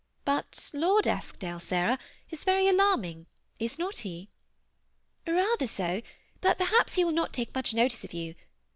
[0.25, 1.99] But Lord Eskdale, Sarah,
[2.31, 3.27] is very alarming,
[3.59, 4.29] is not he?"
[4.99, 6.01] <' Bather so;
[6.41, 8.33] but perhaps he will not take much notice of you.